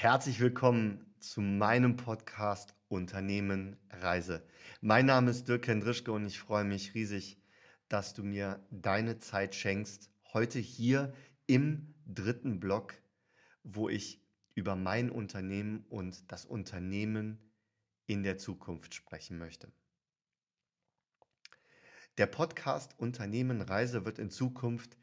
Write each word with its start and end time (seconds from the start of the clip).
Herzlich 0.00 0.40
willkommen 0.40 1.04
zu 1.18 1.42
meinem 1.42 1.98
Podcast 1.98 2.74
Unternehmen 2.88 3.76
Reise. 3.90 4.42
Mein 4.80 5.04
Name 5.04 5.30
ist 5.30 5.46
Dirk 5.46 5.66
Hendrischke 5.66 6.10
und 6.10 6.24
ich 6.24 6.38
freue 6.38 6.64
mich 6.64 6.94
riesig, 6.94 7.38
dass 7.90 8.14
du 8.14 8.22
mir 8.22 8.66
deine 8.70 9.18
Zeit 9.18 9.54
schenkst, 9.54 10.10
heute 10.32 10.58
hier 10.58 11.12
im 11.46 11.94
dritten 12.06 12.60
Blog, 12.60 12.94
wo 13.62 13.90
ich 13.90 14.24
über 14.54 14.74
mein 14.74 15.10
Unternehmen 15.10 15.84
und 15.90 16.32
das 16.32 16.46
Unternehmen 16.46 17.38
in 18.06 18.22
der 18.22 18.38
Zukunft 18.38 18.94
sprechen 18.94 19.36
möchte. 19.36 19.70
Der 22.16 22.26
Podcast 22.26 22.98
Unternehmen 22.98 23.60
Reise 23.60 24.06
wird 24.06 24.18
in 24.18 24.30
Zukunft 24.30 24.96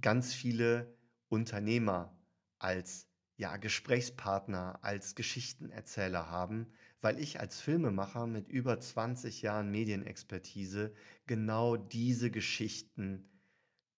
ganz 0.00 0.32
viele 0.32 0.96
Unternehmer 1.28 2.16
als 2.60 3.08
ja, 3.36 3.56
Gesprächspartner, 3.56 4.78
als 4.82 5.14
Geschichtenerzähler 5.14 6.30
haben, 6.30 6.68
weil 7.00 7.18
ich 7.18 7.40
als 7.40 7.60
Filmemacher 7.60 8.26
mit 8.26 8.48
über 8.48 8.78
20 8.78 9.42
Jahren 9.42 9.70
Medienexpertise 9.70 10.94
genau 11.26 11.76
diese 11.76 12.30
Geschichten 12.30 13.28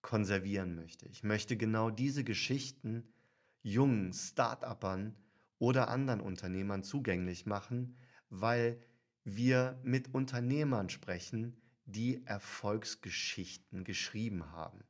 konservieren 0.01 0.75
möchte. 0.75 1.07
Ich 1.07 1.23
möchte 1.23 1.57
genau 1.57 1.89
diese 1.89 2.23
Geschichten 2.23 3.07
jungen 3.61 4.13
Start-upern 4.13 5.15
oder 5.59 5.89
anderen 5.89 6.21
Unternehmern 6.21 6.83
zugänglich 6.83 7.45
machen, 7.45 7.95
weil 8.29 8.79
wir 9.23 9.79
mit 9.83 10.13
Unternehmern 10.13 10.89
sprechen, 10.89 11.61
die 11.85 12.25
Erfolgsgeschichten 12.25 13.83
geschrieben 13.83 14.51
haben. 14.51 14.83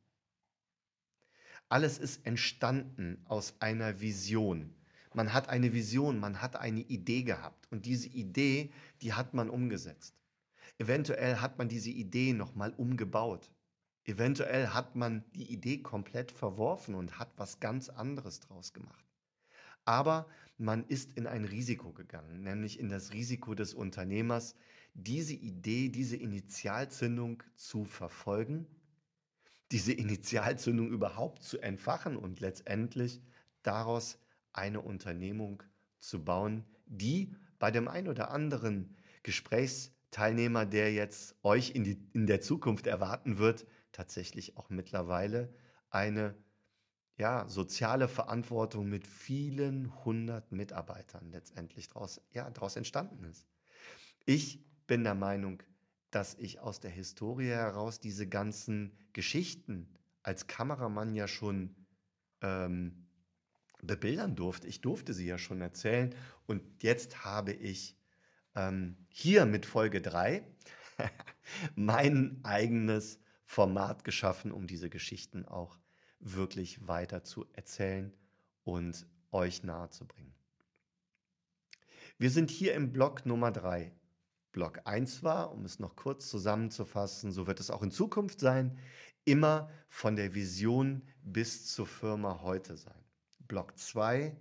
Alles 1.70 1.98
ist 1.98 2.26
entstanden 2.26 3.22
aus 3.26 3.56
einer 3.60 4.00
Vision. 4.00 4.74
Man 5.14 5.34
hat 5.34 5.50
eine 5.50 5.74
Vision, 5.74 6.18
man 6.18 6.42
hat 6.42 6.56
eine 6.56 6.80
Idee 6.80 7.24
gehabt 7.24 7.68
und 7.72 7.86
diese 7.86 8.08
Idee, 8.08 8.72
die 9.02 9.14
hat 9.14 9.34
man 9.34 9.50
umgesetzt. 9.50 10.16
Eventuell 10.78 11.38
hat 11.38 11.58
man 11.58 11.68
diese 11.68 11.90
Idee 11.90 12.32
nochmal 12.32 12.72
umgebaut. 12.72 13.52
Eventuell 14.06 14.68
hat 14.68 14.96
man 14.96 15.26
die 15.36 15.52
Idee 15.52 15.80
komplett 15.80 16.32
verworfen 16.32 16.96
und 16.96 17.20
hat 17.20 17.34
was 17.36 17.60
ganz 17.60 17.90
anderes 17.90 18.40
draus 18.40 18.72
gemacht. 18.72 19.06
Aber 19.84 20.30
man 20.58 20.86
ist 20.86 21.18
in 21.18 21.28
ein 21.28 21.44
Risiko 21.44 21.92
gegangen, 21.92 22.44
nämlich 22.44 22.80
in 22.80 22.88
das 22.88 23.12
Risiko 23.12 23.56
des 23.56 23.74
Unternehmers, 23.74 24.56
diese 24.94 25.34
Idee, 25.34 25.90
diese 25.90 26.16
Initialzündung 26.16 27.44
zu 27.56 27.84
verfolgen 27.84 28.68
diese 29.72 29.94
Initialzündung 29.94 30.90
überhaupt 30.90 31.44
zu 31.44 31.60
entfachen 31.60 32.16
und 32.16 32.40
letztendlich 32.40 33.22
daraus 33.64 34.20
eine 34.54 34.82
Unternehmung 34.82 35.64
zu 36.00 36.24
bauen, 36.24 36.66
die 36.86 37.36
bei 37.60 37.72
dem 37.72 37.88
ein 37.88 38.08
oder 38.08 38.32
anderen 38.32 38.96
Gesprächsteilnehmer, 39.24 40.66
der 40.66 40.94
jetzt 40.94 41.36
euch 41.44 41.72
in, 41.72 41.84
die, 41.84 41.98
in 42.14 42.28
der 42.28 42.42
Zukunft 42.42 42.88
erwarten 42.88 43.40
wird, 43.40 43.66
tatsächlich 43.92 44.58
auch 44.58 44.70
mittlerweile 44.70 45.54
eine 45.90 46.36
ja, 47.18 47.50
soziale 47.50 48.08
Verantwortung 48.08 48.88
mit 48.88 49.08
vielen 49.08 50.06
hundert 50.06 50.52
Mitarbeitern 50.52 51.32
letztendlich 51.32 51.88
daraus, 51.88 52.22
ja, 52.32 52.50
daraus 52.52 52.76
entstanden 52.76 53.24
ist. 53.24 53.48
Ich 54.26 54.64
bin 54.86 55.04
der 55.04 55.16
Meinung, 55.16 55.64
dass 56.18 56.34
ich 56.40 56.60
aus 56.60 56.80
der 56.80 56.90
Historie 56.90 57.50
heraus 57.50 58.00
diese 58.00 58.28
ganzen 58.28 58.92
Geschichten 59.14 59.88
als 60.24 60.48
Kameramann 60.48 61.14
ja 61.14 61.28
schon 61.28 61.76
ähm, 62.42 63.06
bebildern 63.84 64.36
durfte. 64.36 64.66
Ich 64.66 64.82
durfte 64.82 65.14
sie 65.14 65.28
ja 65.28 65.38
schon 65.38 65.62
erzählen. 65.62 66.16
Und 66.48 66.82
jetzt 66.82 67.24
habe 67.24 67.54
ich 67.54 67.96
ähm, 68.56 68.98
hier 69.10 69.46
mit 69.46 69.68
Folge 69.68 70.02
3 70.02 70.44
mein 71.76 72.40
eigenes 72.42 73.20
Format 73.46 74.04
geschaffen, 74.04 74.52
um 74.52 74.66
diese 74.66 74.90
Geschichten 74.90 75.46
auch 75.46 75.78
wirklich 76.20 76.88
weiter 76.88 77.24
zu 77.24 77.46
erzählen 77.54 78.12
und 78.64 79.06
euch 79.32 79.62
nahezubringen. 79.62 80.34
Wir 82.18 82.32
sind 82.32 82.50
hier 82.50 82.74
im 82.74 82.92
Blog 82.92 83.28
Nummer 83.28 83.52
3 83.52 83.92
Block 84.58 84.82
1 84.86 85.22
war, 85.22 85.52
um 85.52 85.66
es 85.66 85.78
noch 85.78 85.96
kurz 85.96 86.30
zusammenzufassen, 86.30 87.32
so 87.32 87.46
wird 87.46 87.60
es 87.60 87.70
auch 87.70 87.84
in 87.84 87.92
Zukunft 87.92 88.40
sein, 88.40 88.76
immer 89.24 89.70
von 89.88 90.16
der 90.16 90.34
Vision 90.34 91.04
bis 91.22 91.68
zur 91.68 91.86
Firma 91.86 92.42
heute 92.42 92.76
sein. 92.76 93.04
Block 93.48 93.78
2 93.78 94.36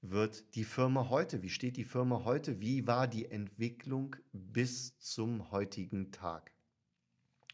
wird 0.00 0.56
die 0.56 0.64
Firma 0.64 1.10
heute, 1.10 1.42
wie 1.42 1.48
steht 1.48 1.76
die 1.76 1.84
Firma 1.84 2.24
heute, 2.24 2.60
wie 2.60 2.88
war 2.88 3.06
die 3.06 3.26
Entwicklung 3.26 4.16
bis 4.32 4.98
zum 4.98 5.52
heutigen 5.52 6.10
Tag. 6.10 6.50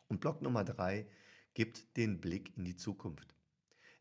Und 0.08 0.22
Block 0.22 0.40
Nummer 0.40 0.64
3 0.64 1.06
gibt 1.52 1.94
den 1.98 2.22
Blick 2.22 2.56
in 2.56 2.64
die 2.64 2.76
Zukunft, 2.76 3.34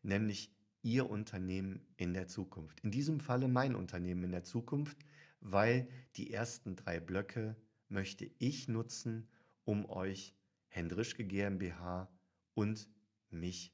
nämlich 0.01 0.56
Ihr 0.81 1.09
Unternehmen 1.09 1.85
in 1.97 2.13
der 2.13 2.29
Zukunft. 2.29 2.79
In 2.85 2.91
diesem 2.91 3.19
Falle 3.19 3.50
mein 3.50 3.75
Unternehmen 3.75 4.24
in 4.24 4.31
der 4.31 4.45
Zukunft, 4.45 4.97
weil 5.41 5.89
die 6.16 6.31
ersten 6.31 6.78
drei 6.78 7.01
Blöcke 7.01 7.57
möchte 7.90 8.30
ich 8.40 8.68
nutzen, 8.68 9.28
um 9.66 9.86
euch 9.90 10.36
Hendrischke 10.68 11.25
GmbH 11.25 12.09
und 12.53 12.90
mich 13.30 13.74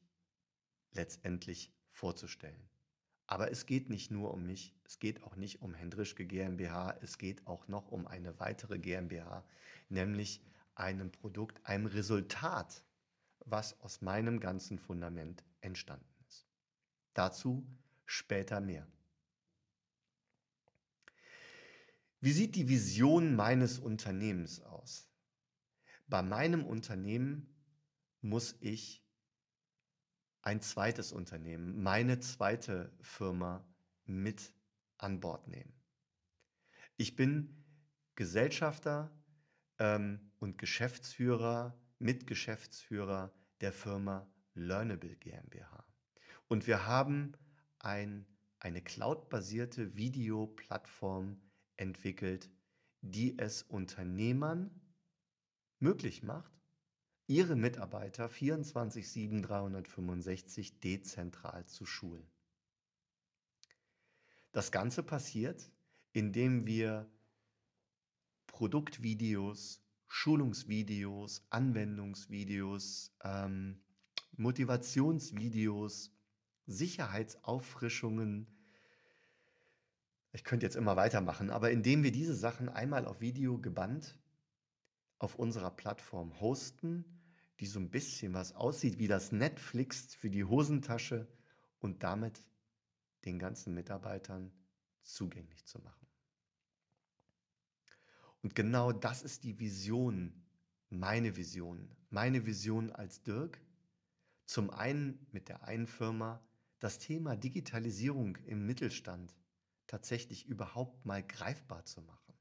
letztendlich 0.92 1.72
vorzustellen. 1.90 2.70
Aber 3.26 3.52
es 3.52 3.66
geht 3.66 3.90
nicht 3.90 4.12
nur 4.12 4.34
um 4.34 4.46
mich, 4.46 4.76
es 4.84 5.00
geht 5.00 5.24
auch 5.24 5.36
nicht 5.36 5.62
um 5.62 5.74
Hendrischke 5.74 6.26
GmbH, 6.26 6.98
es 7.02 7.18
geht 7.18 7.48
auch 7.48 7.68
noch 7.68 7.88
um 7.92 8.06
eine 8.06 8.40
weitere 8.40 8.80
GmbH, 8.80 9.46
nämlich 9.90 10.42
einem 10.76 11.12
Produkt, 11.12 11.66
einem 11.66 11.86
Resultat, 11.86 12.84
was 13.46 13.80
aus 13.82 14.02
meinem 14.02 14.40
ganzen 14.40 14.78
Fundament 14.78 15.44
entstanden 15.62 16.14
ist. 16.28 16.48
Dazu 17.14 17.66
später 18.06 18.60
mehr. 18.60 18.88
Wie 22.24 22.32
sieht 22.32 22.56
die 22.56 22.70
Vision 22.70 23.36
meines 23.36 23.80
Unternehmens 23.80 24.62
aus? 24.62 25.10
Bei 26.08 26.22
meinem 26.22 26.64
Unternehmen 26.66 27.54
muss 28.22 28.56
ich 28.62 29.06
ein 30.42 30.62
zweites 30.62 31.12
Unternehmen, 31.12 31.84
meine 31.84 32.22
zweite 32.22 32.94
Firma 33.02 33.68
mit 34.06 34.54
an 34.98 35.20
Bord 35.20 35.50
nehmen. 35.50 35.74
Ich 36.96 37.18
bin 37.18 37.62
Gesellschafter 38.16 39.12
ähm, 39.78 40.32
und 40.40 40.58
Geschäftsführer, 40.58 41.78
Mitgeschäftsführer 42.00 43.34
der 43.60 43.74
Firma 43.74 44.32
Learnable 44.54 45.18
GmbH. 45.18 45.86
Und 46.48 46.68
wir 46.68 46.88
haben 46.88 47.34
ein, 47.80 48.26
eine 48.60 48.82
cloudbasierte 48.82 49.98
Videoplattform 49.98 51.42
entwickelt, 51.78 52.50
die 53.02 53.38
es 53.38 53.64
Unternehmern 53.64 54.72
möglich 55.80 56.24
macht, 56.24 56.52
ihre 57.28 57.56
Mitarbeiter 57.56 58.28
24-7 58.28 59.42
365 59.42 60.80
dezentral 60.80 61.66
zu 61.66 61.86
schulen. 61.86 62.26
Das 64.52 64.72
Ganze 64.72 65.04
passiert, 65.04 65.72
indem 66.12 66.66
wir 66.68 67.10
Produktvideos, 68.48 69.82
Schulungsvideos, 70.08 71.44
Anwendungsvideos, 71.50 73.12
ähm, 73.24 73.82
Motivationsvideos, 74.38 76.12
Sicherheitsauffrischungen, 76.68 78.48
ich 80.34 80.44
könnte 80.44 80.66
jetzt 80.66 80.76
immer 80.76 80.96
weitermachen, 80.96 81.52
aber 81.52 81.72
indem 81.72 82.04
wir 82.04 82.12
diese 82.12 82.36
Sachen 82.36 82.68
einmal 82.68 83.06
auf 83.06 83.22
Video 83.22 83.60
gebannt 83.60 84.18
auf 85.20 85.36
unserer 85.36 85.72
Plattform 85.72 86.40
hosten, 86.42 87.06
die 87.60 87.68
so 87.68 87.80
ein 87.80 87.92
bisschen 87.92 88.34
was 88.34 88.56
aussieht 88.56 88.98
wie 88.98 89.08
das 89.08 89.32
Netflix 89.32 90.16
für 90.16 90.32
die 90.32 90.44
Hosentasche 90.44 91.28
und 91.80 92.04
damit 92.04 92.44
den 93.26 93.38
ganzen 93.38 93.76
Mitarbeitern 93.76 94.52
zugänglich 95.02 95.64
zu 95.66 95.80
machen. 95.80 96.08
Und 98.42 98.56
genau 98.56 98.92
das 98.92 99.22
ist 99.22 99.44
die 99.44 99.60
Vision, 99.60 100.34
meine 100.90 101.38
Vision, 101.38 101.90
meine 102.10 102.46
Vision 102.46 102.92
als 102.92 103.22
Dirk. 103.22 103.62
Zum 104.46 104.72
einen 104.72 105.26
mit 105.32 105.48
der 105.48 105.64
einen 105.64 105.88
Firma 105.88 106.42
das 106.80 107.00
Thema 107.00 107.38
Digitalisierung 107.38 108.38
im 108.46 108.66
Mittelstand 108.66 109.34
tatsächlich 109.88 110.46
überhaupt 110.48 111.06
mal 111.06 111.24
greifbar 111.24 111.86
zu 111.86 112.02
machen. 112.02 112.34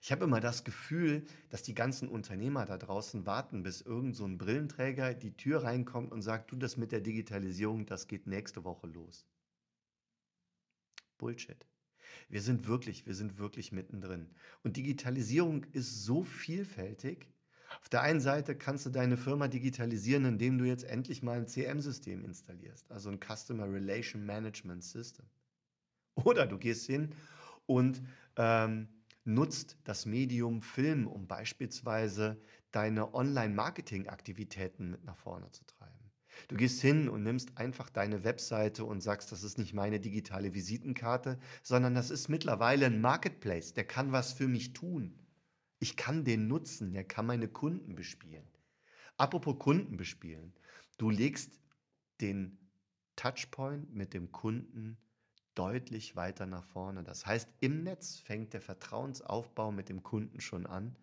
Ich 0.00 0.12
habe 0.12 0.24
immer 0.24 0.40
das 0.40 0.64
Gefühl, 0.64 1.26
dass 1.48 1.62
die 1.62 1.74
ganzen 1.74 2.08
Unternehmer 2.08 2.66
da 2.66 2.78
draußen 2.78 3.26
warten, 3.26 3.62
bis 3.62 3.80
irgend 3.80 4.14
so 4.14 4.24
ein 4.24 4.38
Brillenträger 4.38 5.14
die 5.14 5.36
Tür 5.36 5.64
reinkommt 5.64 6.12
und 6.12 6.22
sagt, 6.22 6.52
du 6.52 6.56
das 6.56 6.76
mit 6.76 6.92
der 6.92 7.00
Digitalisierung, 7.00 7.86
das 7.86 8.06
geht 8.06 8.26
nächste 8.26 8.64
Woche 8.64 8.86
los. 8.86 9.26
Bullshit. 11.16 11.66
Wir 12.28 12.42
sind 12.42 12.66
wirklich, 12.66 13.06
wir 13.06 13.14
sind 13.14 13.38
wirklich 13.38 13.72
mittendrin. 13.72 14.30
Und 14.62 14.76
Digitalisierung 14.76 15.64
ist 15.72 16.04
so 16.04 16.22
vielfältig. 16.22 17.28
Auf 17.80 17.88
der 17.88 18.02
einen 18.02 18.20
Seite 18.20 18.56
kannst 18.56 18.86
du 18.86 18.90
deine 18.90 19.16
Firma 19.16 19.48
digitalisieren, 19.48 20.24
indem 20.24 20.58
du 20.58 20.64
jetzt 20.64 20.84
endlich 20.84 21.22
mal 21.22 21.38
ein 21.38 21.46
CM-System 21.46 22.24
installierst, 22.24 22.90
also 22.90 23.10
ein 23.10 23.20
Customer 23.20 23.70
Relation 23.70 24.24
Management 24.24 24.84
System. 24.84 25.26
Oder 26.24 26.46
du 26.46 26.58
gehst 26.58 26.86
hin 26.86 27.14
und 27.66 28.02
ähm, 28.36 28.88
nutzt 29.24 29.76
das 29.84 30.06
Medium 30.06 30.62
Film, 30.62 31.06
um 31.06 31.26
beispielsweise 31.26 32.40
deine 32.70 33.14
Online-Marketing-Aktivitäten 33.14 34.90
mit 34.90 35.04
nach 35.04 35.16
vorne 35.16 35.50
zu 35.50 35.64
treiben. 35.64 35.94
Du 36.46 36.56
gehst 36.56 36.80
hin 36.80 37.08
und 37.08 37.24
nimmst 37.24 37.58
einfach 37.58 37.90
deine 37.90 38.22
Webseite 38.24 38.84
und 38.84 39.00
sagst, 39.00 39.32
das 39.32 39.42
ist 39.42 39.58
nicht 39.58 39.74
meine 39.74 39.98
digitale 39.98 40.54
Visitenkarte, 40.54 41.38
sondern 41.62 41.94
das 41.94 42.10
ist 42.10 42.28
mittlerweile 42.28 42.86
ein 42.86 43.00
Marketplace, 43.00 43.74
der 43.74 43.84
kann 43.84 44.12
was 44.12 44.32
für 44.32 44.46
mich 44.46 44.72
tun. 44.72 45.18
Ich 45.80 45.96
kann 45.96 46.24
den 46.24 46.46
nutzen, 46.46 46.92
der 46.92 47.04
kann 47.04 47.26
meine 47.26 47.48
Kunden 47.48 47.94
bespielen. 47.94 48.46
Apropos 49.16 49.58
Kunden 49.58 49.96
bespielen, 49.96 50.54
du 50.96 51.10
legst 51.10 51.58
den 52.20 52.58
Touchpoint 53.16 53.92
mit 53.92 54.14
dem 54.14 54.30
Kunden 54.30 54.96
deutlich 55.58 56.14
weiter 56.14 56.46
nach 56.46 56.64
vorne. 56.64 57.02
Das 57.02 57.26
heißt, 57.26 57.48
im 57.60 57.82
Netz 57.82 58.16
fängt 58.16 58.52
der 58.52 58.60
Vertrauensaufbau 58.60 59.72
mit 59.72 59.88
dem 59.88 60.04
Kunden 60.04 60.40
schon 60.40 60.66
an. 60.66 60.96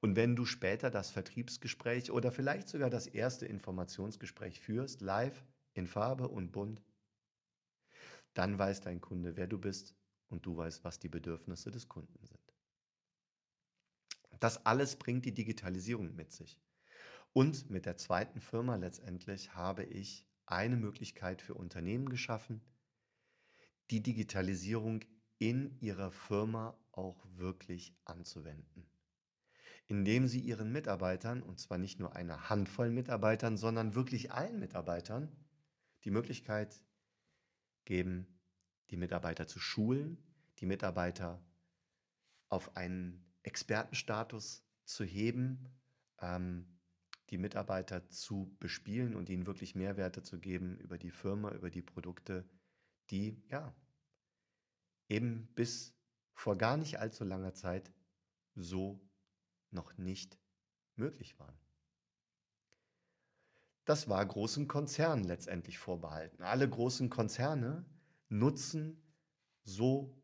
Und 0.00 0.16
wenn 0.16 0.34
du 0.34 0.44
später 0.44 0.90
das 0.90 1.10
Vertriebsgespräch 1.10 2.10
oder 2.10 2.32
vielleicht 2.32 2.68
sogar 2.68 2.90
das 2.90 3.06
erste 3.06 3.46
Informationsgespräch 3.46 4.60
führst, 4.60 5.00
live, 5.00 5.44
in 5.74 5.86
Farbe 5.86 6.26
und 6.26 6.50
bunt, 6.50 6.82
dann 8.34 8.58
weiß 8.58 8.80
dein 8.80 9.00
Kunde, 9.00 9.36
wer 9.36 9.46
du 9.46 9.58
bist 9.58 9.94
und 10.28 10.44
du 10.44 10.56
weißt, 10.56 10.82
was 10.82 10.98
die 10.98 11.08
Bedürfnisse 11.08 11.70
des 11.70 11.88
Kunden 11.88 12.26
sind. 12.26 12.40
Das 14.40 14.66
alles 14.66 14.96
bringt 14.96 15.24
die 15.24 15.34
Digitalisierung 15.34 16.16
mit 16.16 16.32
sich. 16.32 16.60
Und 17.32 17.70
mit 17.70 17.86
der 17.86 17.96
zweiten 17.96 18.40
Firma 18.40 18.74
letztendlich 18.74 19.54
habe 19.54 19.84
ich 19.84 20.26
eine 20.46 20.76
Möglichkeit 20.76 21.40
für 21.40 21.54
Unternehmen 21.54 22.08
geschaffen, 22.08 22.60
die 23.92 24.02
Digitalisierung 24.02 25.04
in 25.38 25.78
ihrer 25.80 26.10
Firma 26.10 26.78
auch 26.92 27.26
wirklich 27.36 27.94
anzuwenden. 28.04 28.86
Indem 29.86 30.26
sie 30.26 30.40
ihren 30.40 30.72
Mitarbeitern, 30.72 31.42
und 31.42 31.60
zwar 31.60 31.76
nicht 31.76 32.00
nur 32.00 32.16
einer 32.16 32.48
Handvoll 32.48 32.90
Mitarbeitern, 32.90 33.58
sondern 33.58 33.94
wirklich 33.94 34.32
allen 34.32 34.58
Mitarbeitern, 34.58 35.30
die 36.04 36.10
Möglichkeit 36.10 36.82
geben, 37.84 38.40
die 38.90 38.96
Mitarbeiter 38.96 39.46
zu 39.46 39.58
schulen, 39.58 40.16
die 40.58 40.66
Mitarbeiter 40.66 41.44
auf 42.48 42.76
einen 42.76 43.26
Expertenstatus 43.42 44.64
zu 44.84 45.04
heben, 45.04 45.68
ähm, 46.20 46.78
die 47.30 47.38
Mitarbeiter 47.38 48.08
zu 48.08 48.56
bespielen 48.58 49.14
und 49.14 49.28
ihnen 49.28 49.46
wirklich 49.46 49.74
Mehrwerte 49.74 50.22
zu 50.22 50.38
geben 50.38 50.78
über 50.78 50.96
die 50.96 51.10
Firma, 51.10 51.50
über 51.52 51.70
die 51.70 51.82
Produkte, 51.82 52.48
die 53.12 53.40
ja 53.48 53.74
eben 55.08 55.46
bis 55.54 55.94
vor 56.32 56.56
gar 56.56 56.76
nicht 56.76 56.98
allzu 56.98 57.24
langer 57.24 57.54
Zeit 57.54 57.92
so 58.54 59.00
noch 59.70 59.96
nicht 59.98 60.38
möglich 60.96 61.38
waren. 61.38 61.56
Das 63.84 64.08
war 64.08 64.24
großen 64.24 64.68
Konzernen 64.68 65.24
letztendlich 65.24 65.78
vorbehalten. 65.78 66.42
Alle 66.42 66.68
großen 66.68 67.10
Konzerne 67.10 67.84
nutzen 68.28 69.02
so 69.64 70.22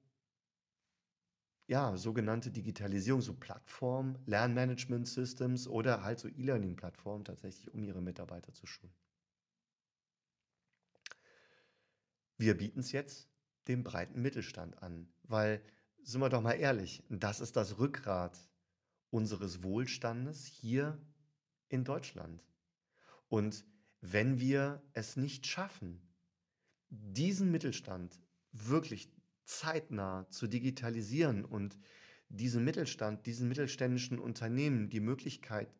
ja, 1.67 1.99
sogenannte 1.99 2.51
Digitalisierung, 2.51 3.21
so 3.21 3.35
Plattformen, 3.35 4.19
Lernmanagement 4.25 5.07
Systems 5.07 5.69
oder 5.69 6.03
halt 6.03 6.19
so 6.19 6.29
E-Learning-Plattformen 6.29 7.27
tatsächlich, 7.27 7.73
um 7.75 7.85
ihre 7.85 8.01
Mitarbeiter 8.01 8.55
zu 8.55 8.65
schulen. 8.67 8.95
Wir 12.39 12.57
bieten 12.57 12.81
es 12.81 12.93
jetzt 12.93 13.29
dem 13.67 13.85
breiten 13.85 14.23
Mittelstand 14.23 14.83
an. 14.83 15.09
Weil, 15.25 15.63
sind 16.03 16.21
wir 16.21 16.31
doch 16.31 16.41
mal 16.41 16.53
ehrlich, 16.53 17.03
das 17.11 17.41
ist 17.41 17.57
das 17.57 17.79
Rückgrat 17.79 18.39
unseres 19.11 19.63
Wohlstandes 19.63 20.47
hier 20.47 20.99
in 21.69 21.85
Deutschland. 21.85 22.43
Und 23.29 23.65
wenn 24.01 24.39
wir 24.39 24.83
es 24.93 25.17
nicht 25.17 25.47
schaffen, 25.47 26.01
diesen 26.89 27.51
Mittelstand 27.51 28.19
wirklich 28.53 29.11
zeitnah 29.45 30.29
zu 30.31 30.47
digitalisieren 30.47 31.45
und 31.45 31.79
diesem 32.29 32.65
Mittelstand, 32.65 33.27
diesen 33.27 33.49
mittelständischen 33.49 34.19
Unternehmen 34.19 34.89
die 34.89 35.01
Möglichkeit 35.01 35.75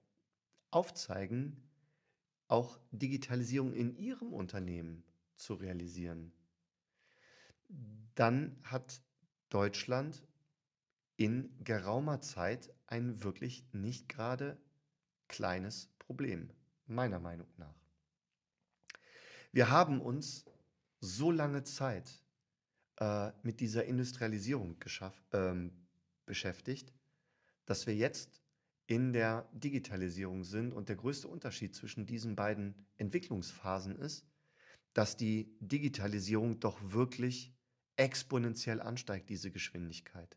aufzeigen, 0.71 1.63
auch 2.49 2.79
Digitalisierung 2.91 3.75
in 3.75 3.95
ihrem 3.97 4.33
Unternehmen 4.33 5.05
zu 5.37 5.55
realisieren, 5.55 6.33
dann 8.15 8.59
hat 8.63 9.03
Deutschland 9.49 10.27
in 11.17 11.51
geraumer 11.65 12.21
Zeit 12.21 12.73
ein 12.87 13.23
wirklich 13.23 13.65
nicht 13.73 14.09
gerade 14.09 14.57
kleines 15.29 15.89
Problem, 15.99 16.51
meiner 16.87 17.19
Meinung 17.19 17.49
nach. 17.57 17.75
Wir 19.53 19.71
haben 19.71 20.01
uns 20.01 20.45
so 21.01 21.31
lange 21.31 21.65
Zeit 21.65 22.23
äh, 22.97 23.33
mit 23.43 23.61
dieser 23.61 23.85
Industrialisierung 23.85 24.77
ähm, 25.33 25.87
beschäftigt, 26.27 26.93
dass 27.65 27.87
wir 27.87 27.95
jetzt 27.95 28.43
in 28.87 29.13
der 29.13 29.49
Digitalisierung 29.53 30.45
sind. 30.45 30.73
Und 30.73 30.89
der 30.89 30.97
größte 30.97 31.29
Unterschied 31.29 31.75
zwischen 31.75 32.07
diesen 32.07 32.35
beiden 32.35 32.75
Entwicklungsphasen 32.97 33.97
ist, 33.97 34.27
dass 34.95 35.17
die 35.17 35.57
Digitalisierung 35.61 36.59
doch 36.59 36.79
wirklich 36.83 37.55
exponentiell 37.99 38.81
ansteigt, 38.81 39.29
diese 39.29 39.51
Geschwindigkeit. 39.51 40.37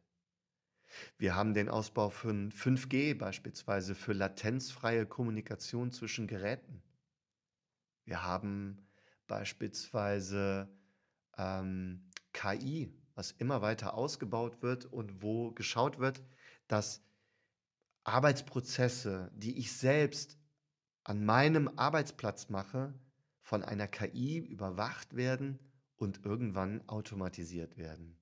Wir 1.18 1.36
haben 1.36 1.54
den 1.54 1.70
Ausbau 1.70 2.10
von 2.10 2.52
5G 2.52 3.18
beispielsweise 3.18 3.96
für 3.96 4.14
latenzfreie 4.14 5.06
Kommunikation 5.06 5.92
zwischen 5.92 6.28
Geräten. 6.28 6.82
Wir 8.04 8.24
haben 8.24 8.86
beispielsweise 9.28 10.68
ähm, 11.38 12.10
KI, 12.34 12.94
was 13.16 13.32
immer 13.32 13.62
weiter 13.62 13.94
ausgebaut 13.94 14.62
wird 14.62 14.86
und 14.86 15.22
wo 15.22 15.52
geschaut 15.52 16.00
wird, 16.00 16.22
dass 16.68 17.02
Arbeitsprozesse, 18.04 19.32
die 19.36 19.58
ich 19.58 19.72
selbst 19.74 20.38
an 21.04 21.24
meinem 21.24 21.70
Arbeitsplatz 21.78 22.50
mache, 22.50 22.94
von 23.42 23.64
einer 23.64 23.88
KI 23.88 24.40
überwacht 24.40 25.16
werden 25.16 25.60
und 26.02 26.26
irgendwann 26.26 26.88
automatisiert 26.88 27.78
werden. 27.78 28.18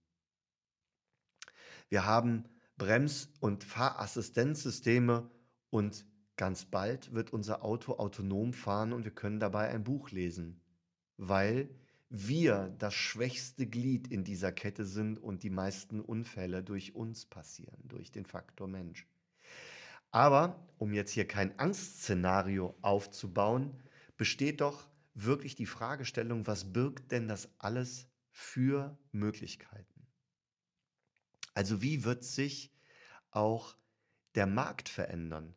Wir 1.90 2.06
haben 2.06 2.46
Brems- 2.78 3.30
und 3.40 3.64
Fahrassistenzsysteme 3.64 5.30
und 5.70 6.06
ganz 6.36 6.66
bald 6.66 7.14
wird 7.14 7.34
unser 7.34 7.64
Auto 7.64 7.94
autonom 7.94 8.54
fahren 8.54 8.94
und 8.94 9.04
wir 9.04 9.12
können 9.12 9.40
dabei 9.40 9.70
ein 9.70 9.84
Buch 9.84 10.12
lesen, 10.12 10.62
weil 11.18 11.70
wir 12.10 12.74
das 12.80 12.94
schwächste 12.94 13.68
Glied 13.68 14.08
in 14.08 14.24
dieser 14.24 14.52
Kette 14.52 14.86
sind 14.86 15.20
und 15.20 15.44
die 15.44 15.50
meisten 15.50 16.00
Unfälle 16.02 16.64
durch 16.64 16.96
uns 16.96 17.26
passieren, 17.26 17.78
durch 17.84 18.12
den 18.12 18.26
Faktor 18.26 18.68
Mensch. 18.68 19.08
Aber 20.12 20.68
um 20.80 20.94
jetzt 20.94 21.12
hier 21.12 21.28
kein 21.28 21.58
Angstszenario 21.60 22.76
aufzubauen, 22.82 23.76
besteht 24.18 24.62
doch 24.62 24.89
wirklich 25.14 25.56
die 25.56 25.66
Fragestellung, 25.66 26.48
was 26.48 26.72
birgt 26.72 27.12
denn 27.12 27.28
das 27.28 27.50
alles 27.58 28.08
für 28.32 28.98
Möglichkeiten? 29.12 30.08
Also 31.54 31.82
wie 31.82 32.04
wird 32.04 32.24
sich 32.24 32.72
auch 33.32 33.76
der 34.36 34.48
Markt 34.48 34.90
verändern? 34.90 35.56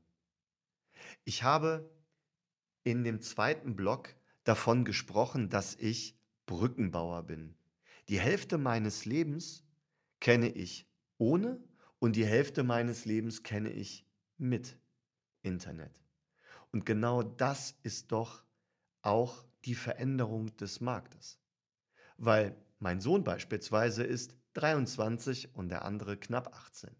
Ich 1.25 1.43
habe 1.43 1.91
in 2.85 3.05
dem 3.05 3.21
zweiten 3.21 3.77
Block 3.77 4.15
davon 4.45 4.85
gesprochen, 4.85 5.49
dass 5.49 5.75
ich 5.77 6.19
Brückenbauer 6.47 7.23
bin. 7.25 7.55
Die 8.09 8.19
Hälfte 8.19 8.59
meines 8.59 9.05
Lebens 9.05 9.65
kenne 10.21 10.49
ich 10.49 10.87
ohne 11.19 11.63
und 11.99 12.17
die 12.17 12.27
Hälfte 12.27 12.65
meines 12.65 13.05
Lebens 13.05 13.43
kenne 13.43 13.71
ich 13.71 14.05
mit 14.37 14.77
Internet. 15.43 16.03
Und 16.73 16.85
genau 16.85 17.23
das 17.23 17.77
ist 17.83 18.11
doch 18.11 18.43
auch 19.03 19.45
die 19.65 19.75
Veränderung 19.75 20.57
des 20.57 20.81
Marktes. 20.81 21.39
Weil 22.17 22.57
mein 22.79 23.01
Sohn 23.01 23.25
beispielsweise 23.25 24.05
ist 24.05 24.35
23 24.55 25.55
und 25.55 25.69
der 25.69 25.85
andere 25.85 26.17
knapp 26.17 26.55
18. 26.55 26.91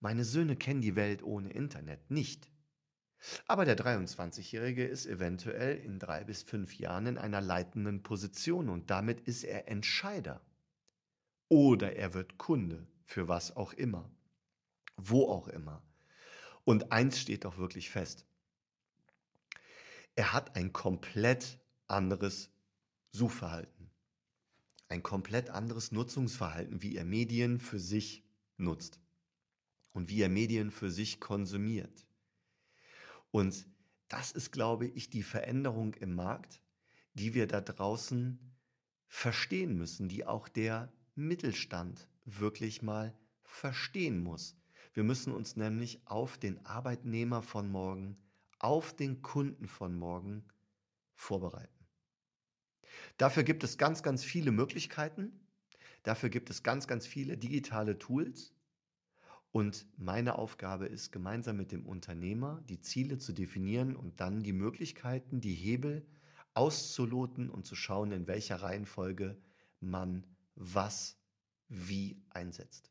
Meine 0.00 0.24
Söhne 0.24 0.56
kennen 0.56 0.80
die 0.80 0.96
Welt 0.96 1.22
ohne 1.22 1.50
Internet 1.50 2.10
nicht. 2.10 2.50
Aber 3.46 3.64
der 3.64 3.76
23-Jährige 3.76 4.86
ist 4.86 5.06
eventuell 5.06 5.76
in 5.76 5.98
drei 5.98 6.22
bis 6.22 6.42
fünf 6.42 6.78
Jahren 6.78 7.06
in 7.06 7.18
einer 7.18 7.40
leitenden 7.40 8.02
Position 8.02 8.68
und 8.68 8.90
damit 8.90 9.20
ist 9.20 9.42
er 9.42 9.68
Entscheider 9.68 10.40
oder 11.48 11.96
er 11.96 12.14
wird 12.14 12.38
Kunde 12.38 12.86
für 13.04 13.26
was 13.26 13.56
auch 13.56 13.72
immer, 13.72 14.08
wo 14.96 15.28
auch 15.28 15.48
immer. 15.48 15.82
Und 16.64 16.92
eins 16.92 17.18
steht 17.18 17.44
doch 17.44 17.56
wirklich 17.56 17.90
fest. 17.90 18.27
Er 20.18 20.32
hat 20.32 20.56
ein 20.56 20.72
komplett 20.72 21.60
anderes 21.86 22.50
Suchverhalten, 23.12 23.88
ein 24.88 25.04
komplett 25.04 25.48
anderes 25.48 25.92
Nutzungsverhalten, 25.92 26.82
wie 26.82 26.96
er 26.96 27.04
Medien 27.04 27.60
für 27.60 27.78
sich 27.78 28.24
nutzt 28.56 28.98
und 29.92 30.08
wie 30.08 30.20
er 30.20 30.28
Medien 30.28 30.72
für 30.72 30.90
sich 30.90 31.20
konsumiert. 31.20 32.08
Und 33.30 33.64
das 34.08 34.32
ist, 34.32 34.50
glaube 34.50 34.88
ich, 34.88 35.08
die 35.08 35.22
Veränderung 35.22 35.94
im 35.94 36.16
Markt, 36.16 36.64
die 37.14 37.34
wir 37.34 37.46
da 37.46 37.60
draußen 37.60 38.40
verstehen 39.06 39.78
müssen, 39.78 40.08
die 40.08 40.26
auch 40.26 40.48
der 40.48 40.92
Mittelstand 41.14 42.08
wirklich 42.24 42.82
mal 42.82 43.16
verstehen 43.44 44.18
muss. 44.18 44.56
Wir 44.94 45.04
müssen 45.04 45.32
uns 45.32 45.54
nämlich 45.54 46.04
auf 46.06 46.38
den 46.38 46.66
Arbeitnehmer 46.66 47.40
von 47.40 47.70
morgen, 47.70 48.18
auf 48.58 48.94
den 48.94 49.22
Kunden 49.22 49.68
von 49.68 49.96
morgen 49.96 50.44
vorbereiten. 51.14 51.86
Dafür 53.16 53.42
gibt 53.42 53.64
es 53.64 53.78
ganz, 53.78 54.02
ganz 54.02 54.24
viele 54.24 54.50
Möglichkeiten. 54.50 55.40
Dafür 56.02 56.28
gibt 56.28 56.50
es 56.50 56.62
ganz, 56.62 56.86
ganz 56.86 57.06
viele 57.06 57.36
digitale 57.36 57.98
Tools. 57.98 58.54
Und 59.50 59.86
meine 59.96 60.36
Aufgabe 60.36 60.86
ist, 60.86 61.10
gemeinsam 61.10 61.56
mit 61.56 61.72
dem 61.72 61.86
Unternehmer 61.86 62.62
die 62.68 62.80
Ziele 62.80 63.18
zu 63.18 63.32
definieren 63.32 63.96
und 63.96 64.20
dann 64.20 64.42
die 64.42 64.52
Möglichkeiten, 64.52 65.40
die 65.40 65.54
Hebel 65.54 66.06
auszuloten 66.54 67.50
und 67.50 67.66
zu 67.66 67.74
schauen, 67.74 68.12
in 68.12 68.26
welcher 68.26 68.56
Reihenfolge 68.56 69.40
man 69.80 70.26
was 70.54 71.18
wie 71.68 72.22
einsetzt. 72.30 72.90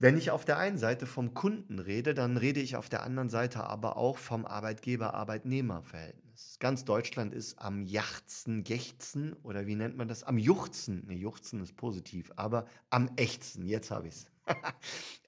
Wenn 0.00 0.16
ich 0.16 0.30
auf 0.30 0.44
der 0.44 0.58
einen 0.58 0.78
Seite 0.78 1.06
vom 1.06 1.34
Kunden 1.34 1.80
rede, 1.80 2.14
dann 2.14 2.36
rede 2.36 2.60
ich 2.60 2.76
auf 2.76 2.88
der 2.88 3.02
anderen 3.02 3.30
Seite 3.30 3.64
aber 3.64 3.96
auch 3.96 4.16
vom 4.16 4.46
Arbeitgeber-Arbeitnehmer-Verhältnis. 4.46 6.58
Ganz 6.60 6.84
Deutschland 6.84 7.34
ist 7.34 7.58
am 7.58 7.82
Jachzen, 7.82 8.62
Gächzen 8.62 9.32
oder 9.42 9.66
wie 9.66 9.74
nennt 9.74 9.96
man 9.96 10.06
das? 10.06 10.22
Am 10.22 10.38
Juchzen. 10.38 11.04
Ne, 11.08 11.14
Juchzen 11.14 11.60
ist 11.60 11.76
positiv, 11.76 12.30
aber 12.36 12.66
am 12.90 13.10
Ächzen. 13.16 13.66
Jetzt 13.66 13.90
habe 13.90 14.06
ich 14.06 14.14
es. 14.14 14.30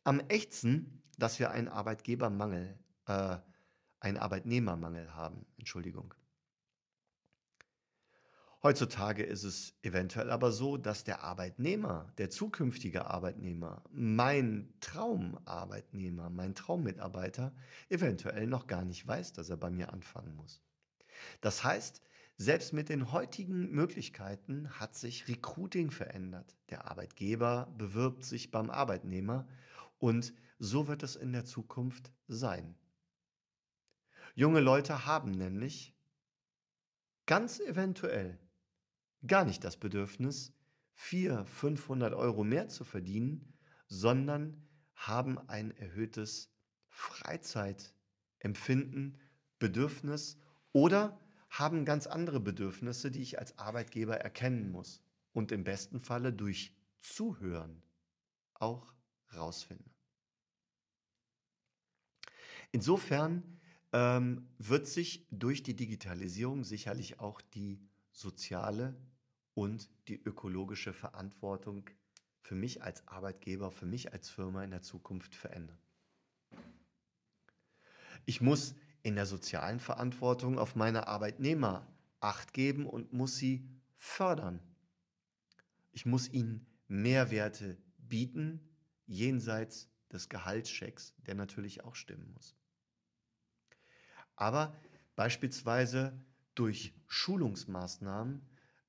am 0.05 0.21
Ächzen, 0.29 1.03
dass 1.19 1.41
wir 1.41 1.51
einen 1.51 1.67
Arbeitgebermangel, 1.67 2.79
äh, 3.07 3.39
einen 3.99 4.19
Arbeitnehmermangel 4.19 5.15
haben. 5.15 5.47
Entschuldigung. 5.59 6.15
Heutzutage 8.63 9.23
ist 9.23 9.45
es 9.45 9.73
eventuell 9.83 10.31
aber 10.31 10.53
so, 10.53 10.77
dass 10.77 11.03
der 11.03 11.25
Arbeitnehmer, 11.25 12.13
der 12.19 12.29
zukünftige 12.29 13.07
Arbeitnehmer, 13.07 13.83
mein 13.91 14.75
Traumarbeitnehmer, 14.81 16.29
mein 16.29 16.55
Traummitarbeiter 16.55 17.55
eventuell 17.89 18.47
noch 18.47 18.67
gar 18.67 18.85
nicht 18.85 19.07
weiß, 19.07 19.33
dass 19.33 19.49
er 19.49 19.57
bei 19.57 19.71
mir 19.71 19.95
anfangen 19.95 20.37
muss. 20.37 20.63
Das 21.41 21.65
heißt, 21.65 22.03
selbst 22.37 22.75
mit 22.75 22.91
den 22.91 23.13
heutigen 23.13 23.71
Möglichkeiten 23.71 24.69
hat 24.79 24.95
sich 24.95 25.27
Recruiting 25.29 25.91
verändert. 25.91 26.55
Der 26.69 26.91
Arbeitgeber 26.91 27.73
bewirbt 27.79 28.25
sich 28.25 28.51
beim 28.51 28.69
Arbeitnehmer 28.69 29.49
und 29.99 30.35
so 30.59 30.87
wird 30.87 31.03
es 31.03 31.17
in 31.17 31.33
der 31.33 31.47
Zukunft 31.47 32.13
sein. 32.29 32.75
Junge 34.35 34.61
Leute 34.61 35.07
haben 35.07 35.31
nämlich 35.31 35.95
ganz 37.25 37.59
eventuell 37.61 38.39
gar 39.27 39.45
nicht 39.45 39.65
das 39.65 39.77
Bedürfnis, 39.77 40.55
400, 40.95 41.49
500 41.49 42.15
Euro 42.15 42.45
mehr 42.45 42.69
zu 42.69 42.85
verdienen, 42.85 43.53
sondern 43.87 44.67
haben 44.95 45.39
ein 45.49 45.77
erhöhtes 45.77 46.53
Freizeitempfinden, 46.89 49.19
Bedürfnis 49.59 50.39
oder 50.73 51.21
haben 51.49 51.85
ganz 51.85 52.07
andere 52.07 52.41
Bedürfnisse, 52.41 53.11
die 53.11 53.23
ich 53.23 53.39
als 53.39 53.59
Arbeitgeber 53.59 54.17
erkennen 54.17 54.71
muss 54.71 55.03
und 55.33 55.53
im 55.53 55.65
besten 55.65 56.01
Falle 56.01 56.33
durch 56.33 56.75
Zuhören 56.99 57.83
auch 58.55 58.95
rausfinden. 59.35 59.91
Insofern 62.73 63.59
ähm, 63.93 64.49
wird 64.59 64.87
sich 64.87 65.27
durch 65.31 65.63
die 65.63 65.75
Digitalisierung 65.75 66.63
sicherlich 66.63 67.19
auch 67.19 67.41
die 67.41 67.81
soziale 68.13 68.97
und 69.55 69.89
die 70.09 70.21
ökologische 70.23 70.93
Verantwortung 70.93 71.89
für 72.41 72.55
mich 72.55 72.83
als 72.83 73.07
Arbeitgeber, 73.09 73.71
für 73.71 73.87
mich 73.87 74.13
als 74.13 74.31
Firma 74.31 74.65
in 74.65 74.71
der 74.71 74.83
Zukunft 74.83 75.35
verändern. 75.35 75.79
Ich 78.25 78.41
muss 78.41 78.75
in 79.03 79.15
der 79.15 79.27
sozialen 79.27 79.81
Verantwortung 79.81 80.59
auf 80.59 80.77
meine 80.77 81.07
Arbeitnehmer 81.09 81.87
acht 82.21 82.53
geben 82.53 82.87
und 82.87 83.13
muss 83.13 83.37
sie 83.37 83.67
fördern. 83.97 84.61
Ich 85.93 86.07
muss 86.07 86.29
ihnen 86.29 86.67
Mehrwerte 86.89 87.77
bieten, 87.99 88.61
jenseits 89.07 89.89
des 90.13 90.29
Gehaltschecks, 90.29 91.15
der 91.27 91.35
natürlich 91.35 91.85
auch 91.85 91.95
stimmen 91.95 92.33
muss. 92.35 92.57
Aber 94.37 94.77
beispielsweise 95.17 96.19
durch 96.55 96.95
Schulungsmaßnahmen 97.07 98.43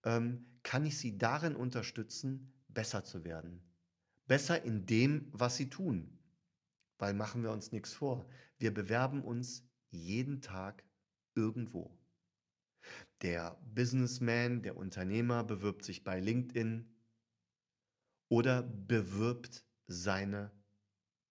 ähm, 0.04 0.46
kann 0.64 0.86
ich 0.86 0.98
sie 0.98 1.18
darin 1.18 1.56
unterstützen, 1.56 2.54
besser 2.68 3.04
zu 3.04 3.24
werden. 3.24 3.62
Besser 4.28 4.64
in 4.64 4.86
dem, 4.86 5.28
was 5.32 5.58
sie 5.58 5.70
tun. 5.70 6.20
Weil 6.98 7.14
machen 7.14 7.44
wir 7.44 7.52
uns 7.52 7.72
nichts 7.72 7.94
vor. 7.94 8.28
Wir 8.60 8.74
bewerben 8.74 9.24
uns 9.24 9.68
jeden 9.90 10.42
Tag 10.42 10.84
irgendwo. 11.36 11.98
Der 13.22 13.60
Businessman, 13.74 14.62
der 14.62 14.78
Unternehmer 14.78 15.44
bewirbt 15.44 15.84
sich 15.84 16.04
bei 16.04 16.20
LinkedIn 16.20 16.92
oder 18.30 18.64
bewirbt 18.64 19.66
seine 19.88 20.52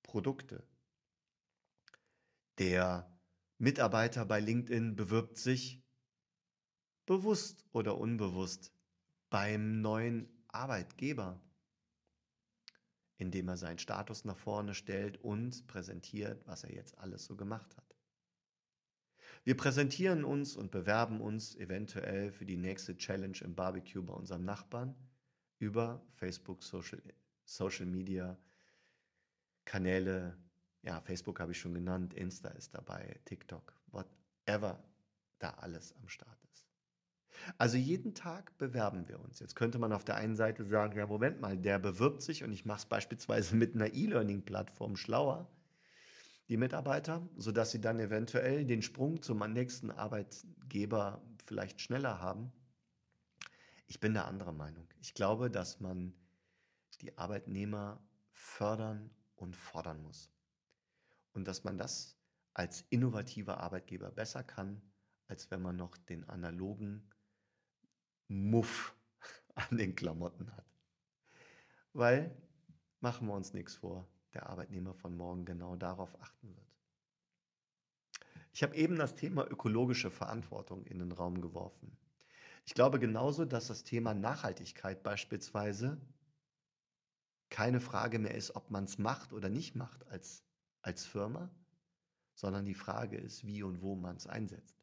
Produkte. 0.02 0.66
Der 2.58 3.10
Mitarbeiter 3.58 4.24
bei 4.26 4.40
LinkedIn 4.40 4.96
bewirbt 4.96 5.38
sich 5.38 5.82
bewusst 7.06 7.64
oder 7.72 7.98
unbewusst 7.98 8.72
beim 9.30 9.80
neuen 9.80 10.28
Arbeitgeber, 10.48 11.40
indem 13.16 13.48
er 13.48 13.56
seinen 13.56 13.78
Status 13.78 14.24
nach 14.24 14.36
vorne 14.36 14.74
stellt 14.74 15.18
und 15.22 15.66
präsentiert, 15.66 16.46
was 16.46 16.64
er 16.64 16.72
jetzt 16.72 16.98
alles 16.98 17.24
so 17.24 17.36
gemacht 17.36 17.76
hat. 17.76 17.94
Wir 19.44 19.56
präsentieren 19.56 20.24
uns 20.24 20.56
und 20.56 20.70
bewerben 20.70 21.20
uns 21.20 21.56
eventuell 21.56 22.30
für 22.30 22.44
die 22.44 22.58
nächste 22.58 22.96
Challenge 22.96 23.38
im 23.42 23.54
Barbecue 23.54 24.02
bei 24.02 24.12
unserem 24.12 24.44
Nachbarn 24.44 24.94
über 25.58 26.02
Facebook, 26.14 26.62
Social, 26.62 27.02
Social 27.44 27.86
Media, 27.86 28.36
Kanäle. 29.64 30.36
Ja, 30.82 31.00
Facebook 31.00 31.40
habe 31.40 31.52
ich 31.52 31.58
schon 31.58 31.74
genannt, 31.74 32.14
Insta 32.14 32.48
ist 32.50 32.74
dabei, 32.74 33.20
TikTok, 33.24 33.74
whatever 33.86 34.82
da 35.38 35.50
alles 35.54 35.94
am 35.94 36.08
Start 36.08 36.42
ist. 36.52 36.69
Also 37.58 37.76
jeden 37.76 38.14
Tag 38.14 38.56
bewerben 38.58 39.08
wir 39.08 39.20
uns. 39.20 39.40
Jetzt 39.40 39.56
könnte 39.56 39.78
man 39.78 39.92
auf 39.92 40.04
der 40.04 40.16
einen 40.16 40.36
Seite 40.36 40.64
sagen, 40.64 40.96
ja, 40.96 41.06
Moment 41.06 41.40
mal, 41.40 41.56
der 41.56 41.78
bewirbt 41.78 42.22
sich 42.22 42.44
und 42.44 42.52
ich 42.52 42.64
mache 42.64 42.78
es 42.80 42.86
beispielsweise 42.86 43.56
mit 43.56 43.74
einer 43.74 43.92
E-Learning-Plattform 43.92 44.96
schlauer, 44.96 45.48
die 46.48 46.56
Mitarbeiter, 46.56 47.28
sodass 47.36 47.70
sie 47.70 47.80
dann 47.80 48.00
eventuell 48.00 48.64
den 48.64 48.82
Sprung 48.82 49.22
zum 49.22 49.38
nächsten 49.52 49.90
Arbeitgeber 49.90 51.22
vielleicht 51.46 51.80
schneller 51.80 52.20
haben. 52.20 52.52
Ich 53.86 54.00
bin 54.00 54.14
der 54.14 54.26
anderer 54.26 54.52
Meinung. 54.52 54.88
Ich 55.00 55.14
glaube, 55.14 55.50
dass 55.50 55.80
man 55.80 56.14
die 57.00 57.16
Arbeitnehmer 57.18 58.00
fördern 58.32 59.10
und 59.36 59.56
fordern 59.56 60.02
muss. 60.02 60.30
Und 61.32 61.46
dass 61.46 61.64
man 61.64 61.78
das 61.78 62.16
als 62.54 62.84
innovativer 62.90 63.58
Arbeitgeber 63.58 64.10
besser 64.10 64.42
kann, 64.42 64.82
als 65.28 65.50
wenn 65.50 65.62
man 65.62 65.76
noch 65.76 65.96
den 65.96 66.28
analogen 66.28 67.09
Muff 68.30 68.94
an 69.54 69.76
den 69.76 69.94
Klamotten 69.94 70.50
hat. 70.56 70.64
Weil, 71.92 72.34
machen 73.00 73.26
wir 73.26 73.34
uns 73.34 73.52
nichts 73.52 73.74
vor, 73.74 74.08
der 74.32 74.48
Arbeitnehmer 74.48 74.94
von 74.94 75.16
morgen 75.16 75.44
genau 75.44 75.76
darauf 75.76 76.20
achten 76.20 76.54
wird. 76.54 76.70
Ich 78.52 78.62
habe 78.62 78.76
eben 78.76 78.96
das 78.96 79.14
Thema 79.14 79.46
ökologische 79.46 80.10
Verantwortung 80.10 80.84
in 80.86 80.98
den 80.98 81.12
Raum 81.12 81.40
geworfen. 81.40 81.96
Ich 82.64 82.74
glaube 82.74 82.98
genauso, 82.98 83.44
dass 83.44 83.66
das 83.66 83.84
Thema 83.84 84.14
Nachhaltigkeit 84.14 85.02
beispielsweise 85.02 86.00
keine 87.48 87.80
Frage 87.80 88.18
mehr 88.18 88.34
ist, 88.34 88.54
ob 88.54 88.70
man 88.70 88.84
es 88.84 88.98
macht 88.98 89.32
oder 89.32 89.48
nicht 89.48 89.74
macht 89.74 90.06
als, 90.06 90.44
als 90.82 91.04
Firma, 91.04 91.50
sondern 92.34 92.64
die 92.64 92.74
Frage 92.74 93.16
ist, 93.16 93.44
wie 93.44 93.62
und 93.62 93.82
wo 93.82 93.96
man 93.96 94.16
es 94.16 94.26
einsetzt. 94.26 94.79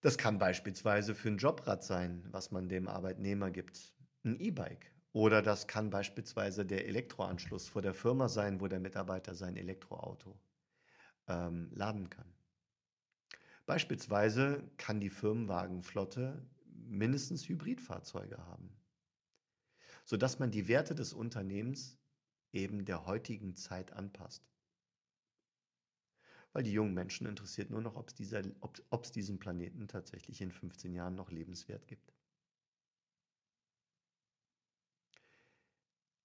Das 0.00 0.16
kann 0.16 0.38
beispielsweise 0.38 1.14
für 1.14 1.28
ein 1.28 1.38
Jobrad 1.38 1.82
sein, 1.82 2.24
was 2.30 2.52
man 2.52 2.68
dem 2.68 2.86
Arbeitnehmer 2.86 3.50
gibt, 3.50 3.94
ein 4.24 4.38
E-Bike. 4.38 4.92
Oder 5.12 5.42
das 5.42 5.66
kann 5.66 5.90
beispielsweise 5.90 6.64
der 6.64 6.86
Elektroanschluss 6.86 7.68
vor 7.68 7.82
der 7.82 7.94
Firma 7.94 8.28
sein, 8.28 8.60
wo 8.60 8.68
der 8.68 8.78
Mitarbeiter 8.78 9.34
sein 9.34 9.56
Elektroauto 9.56 10.38
ähm, 11.26 11.70
laden 11.72 12.10
kann. 12.10 12.32
Beispielsweise 13.66 14.70
kann 14.76 15.00
die 15.00 15.10
Firmenwagenflotte 15.10 16.46
mindestens 16.86 17.48
Hybridfahrzeuge 17.48 18.38
haben, 18.38 18.70
sodass 20.04 20.38
man 20.38 20.50
die 20.50 20.68
Werte 20.68 20.94
des 20.94 21.12
Unternehmens 21.12 21.98
eben 22.52 22.84
der 22.84 23.04
heutigen 23.04 23.56
Zeit 23.56 23.92
anpasst. 23.92 24.48
Weil 26.52 26.62
die 26.62 26.72
jungen 26.72 26.94
Menschen 26.94 27.26
interessiert 27.26 27.70
nur 27.70 27.82
noch, 27.82 27.96
ob 27.96 28.08
es 28.08 28.32
ob, 28.90 29.12
diesen 29.12 29.38
Planeten 29.38 29.86
tatsächlich 29.88 30.40
in 30.40 30.50
15 30.50 30.94
Jahren 30.94 31.14
noch 31.14 31.30
lebenswert 31.30 31.86
gibt. 31.86 32.12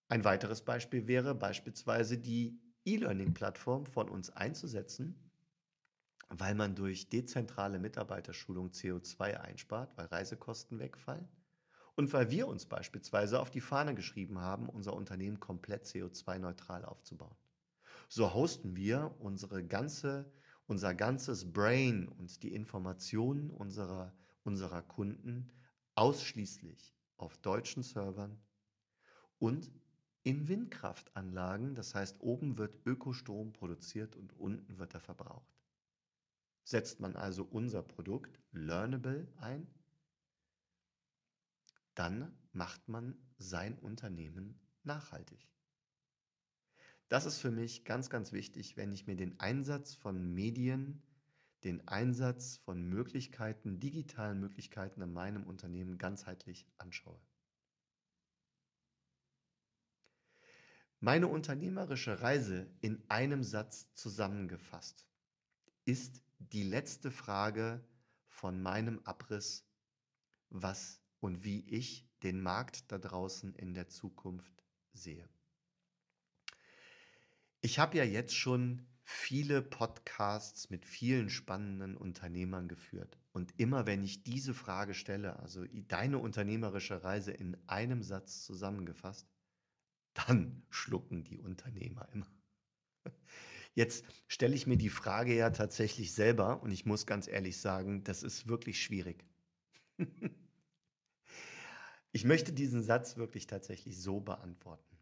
Ein 0.09 0.23
weiteres 0.23 0.63
Beispiel 0.63 1.07
wäre 1.07 1.33
beispielsweise 1.33 2.17
die 2.17 2.61
E-Learning-Plattform 2.85 3.85
von 3.85 4.09
uns 4.09 4.29
einzusetzen, 4.29 5.31
weil 6.29 6.55
man 6.55 6.75
durch 6.75 7.09
dezentrale 7.09 7.79
Mitarbeiterschulung 7.79 8.71
CO2 8.71 9.39
einspart, 9.39 9.97
weil 9.97 10.07
Reisekosten 10.07 10.79
wegfallen 10.79 11.27
und 11.95 12.11
weil 12.13 12.29
wir 12.31 12.47
uns 12.47 12.65
beispielsweise 12.65 13.39
auf 13.39 13.51
die 13.51 13.61
Fahne 13.61 13.95
geschrieben 13.95 14.39
haben, 14.39 14.69
unser 14.69 14.93
Unternehmen 14.93 15.39
komplett 15.39 15.85
CO2-neutral 15.85 16.85
aufzubauen. 16.85 17.35
So 18.07 18.33
hosten 18.33 18.75
wir 18.75 19.15
unsere 19.19 19.65
ganze, 19.65 20.31
unser 20.67 20.93
ganzes 20.93 21.51
Brain 21.51 22.07
und 22.07 22.43
die 22.43 22.53
Informationen 22.53 23.49
unserer, 23.49 24.13
unserer 24.43 24.81
Kunden 24.81 25.51
ausschließlich 25.95 26.95
auf 27.17 27.37
deutschen 27.37 27.83
Servern 27.83 28.39
und 29.39 29.71
in 30.23 30.47
Windkraftanlagen. 30.47 31.75
Das 31.75 31.95
heißt, 31.95 32.21
oben 32.21 32.57
wird 32.57 32.85
Ökostrom 32.85 33.53
produziert 33.53 34.15
und 34.15 34.33
unten 34.39 34.77
wird 34.77 34.93
er 34.93 35.01
verbraucht. 35.01 35.53
Setzt 36.63 36.99
man 36.99 37.15
also 37.15 37.43
unser 37.43 37.83
Produkt 37.83 38.39
Learnable 38.51 39.27
ein, 39.37 39.67
dann 41.93 42.37
macht 42.53 42.87
man 42.87 43.15
sein 43.37 43.77
Unternehmen 43.77 44.59
nachhaltig. 44.83 45.52
Das 47.13 47.27
ist 47.27 47.37
für 47.37 47.51
mich 47.51 47.85
ganz, 47.85 48.09
ganz 48.09 48.31
wichtig, 48.31 48.75
wenn 48.75 48.91
ich 48.91 49.05
mir 49.05 49.15
den 49.15 49.39
Einsatz 49.39 49.93
von 49.93 50.33
Medien, 50.33 51.03
den 51.63 51.87
Einsatz 51.87 52.57
von 52.57 52.89
Möglichkeiten, 52.89 53.79
digitalen 53.79 54.39
Möglichkeiten 54.39 54.99
in 54.99 55.13
meinem 55.13 55.43
Unternehmen 55.43 55.99
ganzheitlich 55.99 56.65
anschaue. 56.79 57.21
Meine 61.01 61.27
unternehmerische 61.27 62.19
Reise 62.19 62.67
in 62.81 63.03
einem 63.09 63.43
Satz 63.43 63.93
zusammengefasst 63.93 65.07
ist 65.85 66.23
die 66.39 66.63
letzte 66.63 67.11
Frage 67.11 67.87
von 68.25 68.59
meinem 68.59 68.97
Abriss, 69.03 69.67
was 70.49 70.99
und 71.19 71.43
wie 71.43 71.59
ich 71.69 72.09
den 72.23 72.41
Markt 72.41 72.91
da 72.91 72.97
draußen 72.97 73.53
in 73.53 73.75
der 73.75 73.87
Zukunft 73.87 74.63
sehe. 74.93 75.29
Ich 77.65 77.79
habe 77.79 77.97
ja 77.97 78.03
jetzt 78.03 78.35
schon 78.35 78.85
viele 79.03 79.61
Podcasts 79.61 80.69
mit 80.69 80.85
vielen 80.85 81.29
spannenden 81.29 81.95
Unternehmern 81.95 82.67
geführt. 82.67 83.17
Und 83.31 83.57
immer 83.57 83.85
wenn 83.85 84.03
ich 84.03 84.23
diese 84.23 84.53
Frage 84.53 84.93
stelle, 84.93 85.39
also 85.39 85.63
deine 85.87 86.17
unternehmerische 86.17 87.05
Reise 87.05 87.31
in 87.31 87.55
einem 87.67 88.03
Satz 88.03 88.43
zusammengefasst, 88.43 89.29
dann 90.13 90.63
schlucken 90.69 91.23
die 91.23 91.39
Unternehmer 91.39 92.09
immer. 92.11 92.27
Jetzt 93.75 94.03
stelle 94.27 94.55
ich 94.55 94.67
mir 94.67 94.77
die 94.77 94.89
Frage 94.89 95.33
ja 95.33 95.49
tatsächlich 95.51 96.11
selber 96.11 96.61
und 96.63 96.71
ich 96.71 96.85
muss 96.85 97.05
ganz 97.05 97.29
ehrlich 97.29 97.61
sagen, 97.61 98.03
das 98.03 98.23
ist 98.23 98.49
wirklich 98.49 98.83
schwierig. 98.83 99.23
ich 102.11 102.25
möchte 102.25 102.51
diesen 102.51 102.83
Satz 102.83 103.15
wirklich 103.15 103.47
tatsächlich 103.47 104.01
so 104.01 104.19
beantworten. 104.19 104.92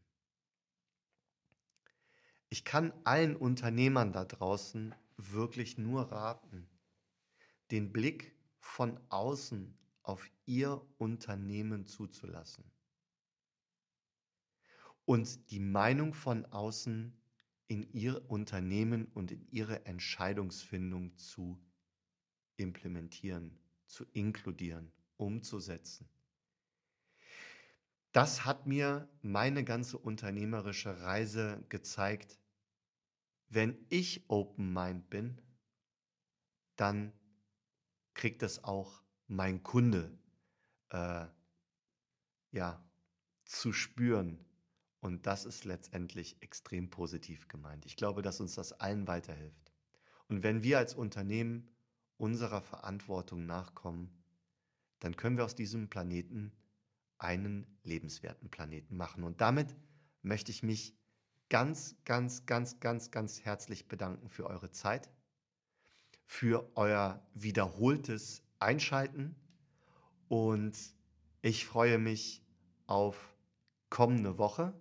Ich 2.53 2.65
kann 2.65 2.91
allen 3.05 3.37
Unternehmern 3.37 4.11
da 4.11 4.25
draußen 4.25 4.93
wirklich 5.15 5.77
nur 5.77 6.11
raten, 6.11 6.67
den 7.71 7.93
Blick 7.93 8.35
von 8.59 8.99
außen 9.07 9.73
auf 10.03 10.29
ihr 10.45 10.85
Unternehmen 10.97 11.87
zuzulassen 11.87 12.69
und 15.05 15.49
die 15.49 15.61
Meinung 15.61 16.13
von 16.13 16.45
außen 16.45 17.17
in 17.69 17.89
ihr 17.93 18.29
Unternehmen 18.29 19.05
und 19.13 19.31
in 19.31 19.47
ihre 19.49 19.85
Entscheidungsfindung 19.85 21.15
zu 21.15 21.57
implementieren, 22.57 23.57
zu 23.85 24.03
inkludieren, 24.11 24.91
umzusetzen. 25.15 26.09
Das 28.11 28.43
hat 28.43 28.67
mir 28.67 29.07
meine 29.21 29.63
ganze 29.63 29.97
unternehmerische 29.97 30.99
Reise 30.99 31.63
gezeigt, 31.69 32.40
wenn 33.51 33.77
ich 33.89 34.29
Open 34.29 34.71
Mind 34.73 35.09
bin, 35.09 35.41
dann 36.77 37.11
kriegt 38.13 38.43
es 38.43 38.63
auch 38.63 39.03
mein 39.27 39.61
Kunde 39.61 40.17
äh, 40.89 41.25
ja, 42.51 42.83
zu 43.43 43.73
spüren. 43.73 44.43
Und 45.01 45.25
das 45.25 45.45
ist 45.45 45.65
letztendlich 45.65 46.41
extrem 46.41 46.89
positiv 46.89 47.49
gemeint. 47.49 47.85
Ich 47.85 47.97
glaube, 47.97 48.21
dass 48.21 48.39
uns 48.39 48.55
das 48.55 48.71
allen 48.73 49.07
weiterhilft. 49.07 49.73
Und 50.29 50.43
wenn 50.43 50.63
wir 50.63 50.77
als 50.77 50.93
Unternehmen 50.93 51.75
unserer 52.17 52.61
Verantwortung 52.61 53.45
nachkommen, 53.45 54.11
dann 54.99 55.17
können 55.17 55.35
wir 55.35 55.43
aus 55.43 55.55
diesem 55.55 55.89
Planeten 55.89 56.53
einen 57.17 57.67
lebenswerten 57.83 58.49
Planeten 58.49 58.95
machen. 58.95 59.23
Und 59.23 59.41
damit 59.41 59.75
möchte 60.21 60.51
ich 60.51 60.63
mich 60.63 60.95
ganz, 61.51 61.97
ganz, 62.05 62.45
ganz, 62.45 62.79
ganz, 62.79 63.11
ganz 63.11 63.41
herzlich 63.41 63.89
bedanken 63.89 64.29
für 64.29 64.47
eure 64.47 64.71
Zeit, 64.71 65.09
für 66.23 66.71
euer 66.75 67.21
wiederholtes 67.33 68.41
Einschalten 68.59 69.35
und 70.29 70.77
ich 71.41 71.65
freue 71.65 71.97
mich 71.97 72.41
auf 72.87 73.35
kommende 73.89 74.37
Woche. 74.37 74.73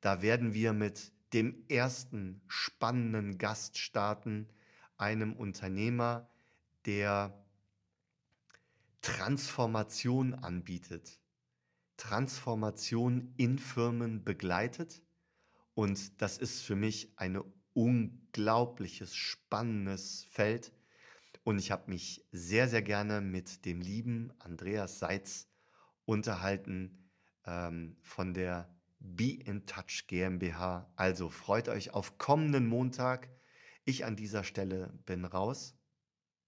Da 0.00 0.20
werden 0.20 0.52
wir 0.52 0.72
mit 0.72 1.12
dem 1.32 1.64
ersten 1.68 2.42
spannenden 2.48 3.38
Gast 3.38 3.78
starten, 3.78 4.48
einem 4.96 5.32
Unternehmer, 5.32 6.28
der 6.86 7.40
Transformation 9.00 10.34
anbietet, 10.34 11.20
Transformation 11.96 13.32
in 13.36 13.60
Firmen 13.60 14.24
begleitet 14.24 15.05
und 15.76 16.22
das 16.22 16.38
ist 16.38 16.62
für 16.62 16.74
mich 16.74 17.12
ein 17.16 17.38
unglaubliches, 17.74 19.14
spannendes 19.14 20.24
Feld. 20.30 20.72
Und 21.44 21.58
ich 21.58 21.70
habe 21.70 21.90
mich 21.90 22.24
sehr, 22.32 22.66
sehr 22.66 22.80
gerne 22.80 23.20
mit 23.20 23.66
dem 23.66 23.82
lieben 23.82 24.32
Andreas 24.38 24.98
Seitz 24.98 25.50
unterhalten 26.06 27.10
ähm, 27.44 27.98
von 28.00 28.32
der 28.32 28.74
Be 29.00 29.34
in 29.34 29.66
Touch 29.66 30.06
GmbH. 30.06 30.90
Also 30.96 31.28
freut 31.28 31.68
euch 31.68 31.92
auf 31.92 32.16
kommenden 32.16 32.66
Montag. 32.66 33.28
Ich 33.84 34.06
an 34.06 34.16
dieser 34.16 34.44
Stelle 34.44 34.98
bin 35.04 35.26
raus. 35.26 35.76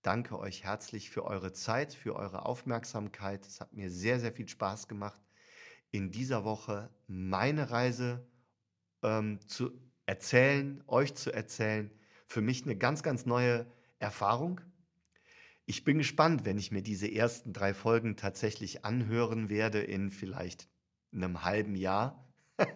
Danke 0.00 0.38
euch 0.38 0.64
herzlich 0.64 1.10
für 1.10 1.26
eure 1.26 1.52
Zeit, 1.52 1.92
für 1.92 2.16
eure 2.16 2.46
Aufmerksamkeit. 2.46 3.46
Es 3.46 3.60
hat 3.60 3.74
mir 3.74 3.90
sehr, 3.90 4.20
sehr 4.20 4.32
viel 4.32 4.48
Spaß 4.48 4.88
gemacht, 4.88 5.20
in 5.90 6.10
dieser 6.10 6.44
Woche 6.44 6.88
meine 7.06 7.70
Reise 7.70 8.26
ähm, 9.02 9.40
zu 9.46 9.70
erzählen, 10.06 10.82
euch 10.86 11.14
zu 11.14 11.32
erzählen. 11.32 11.90
Für 12.26 12.40
mich 12.40 12.64
eine 12.64 12.76
ganz, 12.76 13.02
ganz 13.02 13.26
neue 13.26 13.66
Erfahrung. 13.98 14.60
Ich 15.66 15.84
bin 15.84 15.98
gespannt, 15.98 16.44
wenn 16.44 16.56
ich 16.56 16.72
mir 16.72 16.82
diese 16.82 17.12
ersten 17.12 17.52
drei 17.52 17.74
Folgen 17.74 18.16
tatsächlich 18.16 18.84
anhören 18.84 19.50
werde 19.50 19.80
in 19.80 20.10
vielleicht 20.10 20.68
einem 21.12 21.44
halben 21.44 21.74
Jahr, 21.74 22.26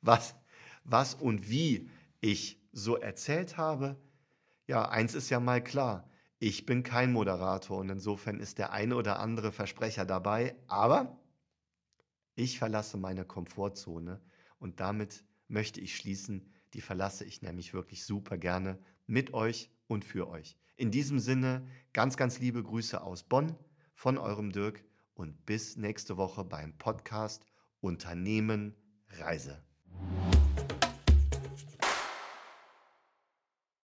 was, 0.00 0.36
was 0.84 1.14
und 1.14 1.50
wie 1.50 1.90
ich 2.20 2.60
so 2.72 2.96
erzählt 2.96 3.56
habe. 3.56 4.00
Ja, 4.66 4.88
eins 4.88 5.14
ist 5.14 5.30
ja 5.30 5.40
mal 5.40 5.62
klar. 5.62 6.08
Ich 6.38 6.66
bin 6.66 6.82
kein 6.82 7.12
Moderator 7.12 7.78
und 7.78 7.90
insofern 7.90 8.40
ist 8.40 8.58
der 8.58 8.72
eine 8.72 8.96
oder 8.96 9.18
andere 9.18 9.52
Versprecher 9.52 10.06
dabei, 10.06 10.54
aber 10.68 11.20
ich 12.34 12.58
verlasse 12.58 12.96
meine 12.96 13.24
Komfortzone 13.24 14.20
und 14.58 14.80
damit 14.80 15.24
möchte 15.50 15.80
ich 15.80 15.96
schließen. 15.96 16.48
Die 16.74 16.80
verlasse 16.80 17.24
ich 17.24 17.42
nämlich 17.42 17.74
wirklich 17.74 18.04
super 18.04 18.38
gerne 18.38 18.78
mit 19.06 19.34
euch 19.34 19.70
und 19.86 20.04
für 20.04 20.28
euch. 20.28 20.56
In 20.76 20.90
diesem 20.90 21.18
Sinne, 21.18 21.66
ganz, 21.92 22.16
ganz 22.16 22.38
liebe 22.38 22.62
Grüße 22.62 23.02
aus 23.02 23.24
Bonn 23.24 23.56
von 23.94 24.16
eurem 24.16 24.52
Dirk 24.52 24.82
und 25.14 25.44
bis 25.44 25.76
nächste 25.76 26.16
Woche 26.16 26.44
beim 26.44 26.78
Podcast 26.78 27.44
Unternehmen 27.80 28.74
Reise. 29.08 29.62